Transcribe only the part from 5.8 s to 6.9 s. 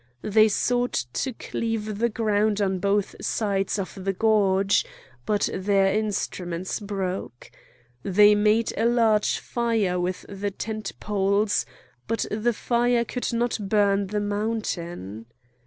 instruments